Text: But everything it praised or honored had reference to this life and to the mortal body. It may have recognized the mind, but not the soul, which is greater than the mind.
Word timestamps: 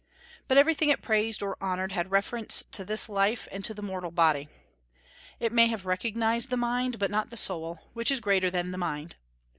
But 0.47 0.57
everything 0.57 0.89
it 0.89 1.03
praised 1.03 1.43
or 1.43 1.61
honored 1.63 1.91
had 1.91 2.09
reference 2.09 2.63
to 2.71 2.83
this 2.83 3.07
life 3.07 3.47
and 3.51 3.63
to 3.63 3.71
the 3.75 3.83
mortal 3.83 4.09
body. 4.09 4.49
It 5.39 5.51
may 5.51 5.67
have 5.67 5.85
recognized 5.85 6.49
the 6.49 6.57
mind, 6.57 6.97
but 6.97 7.11
not 7.11 7.29
the 7.29 7.37
soul, 7.37 7.77
which 7.93 8.09
is 8.09 8.19
greater 8.19 8.49
than 8.49 8.71
the 8.71 8.79
mind. 8.79 9.15